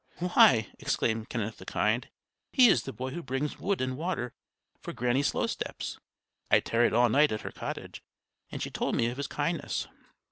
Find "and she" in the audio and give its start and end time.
8.51-8.71